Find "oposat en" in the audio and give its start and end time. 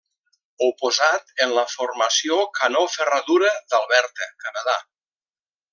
0.67-1.53